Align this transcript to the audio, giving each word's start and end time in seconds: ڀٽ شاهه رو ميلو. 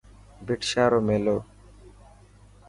ڀٽ 0.47 0.61
شاهه 0.71 0.87
رو 0.91 0.99
ميلو. 1.07 1.37